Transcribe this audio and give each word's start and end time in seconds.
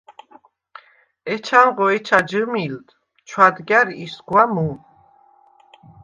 ეჩქანღო 1.33 1.85
ეჩა 1.95 2.19
ჯჷმილდ 2.29 2.87
ჩუ̂ადგა̈რ 3.27 3.87
ისგუ̂ა 4.03 4.45
მუ”. 4.53 4.67